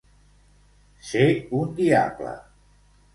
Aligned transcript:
Ser 1.09 1.27
un 1.59 1.75
diable. 1.81 2.33